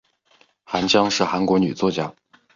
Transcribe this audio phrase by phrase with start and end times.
[0.63, 2.11] 韩江是韩国女作家。